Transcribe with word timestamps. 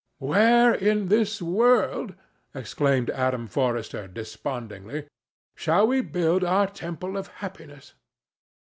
"Where 0.17 0.73
in 0.73 1.09
this 1.09 1.43
world," 1.43 2.15
exclaimed 2.55 3.11
Adam 3.11 3.45
Forrester, 3.45 4.07
despondingly, 4.07 5.05
"shall 5.55 5.85
we 5.85 6.01
build 6.01 6.43
our 6.43 6.65
temple 6.65 7.17
of 7.17 7.27
happiness?" 7.45 7.93